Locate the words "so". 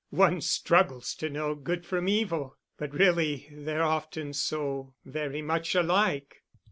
4.33-4.95